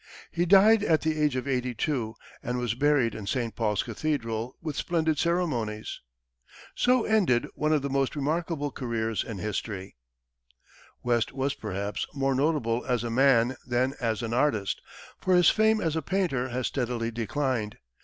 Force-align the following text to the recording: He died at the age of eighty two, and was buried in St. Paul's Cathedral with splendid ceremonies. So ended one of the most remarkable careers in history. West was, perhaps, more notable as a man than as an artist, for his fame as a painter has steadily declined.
He 0.31 0.47
died 0.47 0.83
at 0.83 1.01
the 1.01 1.21
age 1.21 1.35
of 1.35 1.47
eighty 1.47 1.75
two, 1.75 2.15
and 2.41 2.57
was 2.57 2.73
buried 2.73 3.13
in 3.13 3.27
St. 3.27 3.55
Paul's 3.55 3.83
Cathedral 3.83 4.55
with 4.59 4.75
splendid 4.75 5.19
ceremonies. 5.19 5.99
So 6.73 7.03
ended 7.05 7.45
one 7.53 7.71
of 7.71 7.83
the 7.83 7.89
most 7.91 8.15
remarkable 8.15 8.71
careers 8.71 9.23
in 9.23 9.37
history. 9.37 9.95
West 11.03 11.33
was, 11.33 11.53
perhaps, 11.53 12.07
more 12.15 12.33
notable 12.33 12.83
as 12.83 13.03
a 13.03 13.11
man 13.11 13.55
than 13.63 13.93
as 14.01 14.23
an 14.23 14.33
artist, 14.33 14.81
for 15.19 15.35
his 15.35 15.51
fame 15.51 15.79
as 15.79 15.95
a 15.95 16.01
painter 16.01 16.49
has 16.49 16.65
steadily 16.65 17.11
declined. 17.11 17.77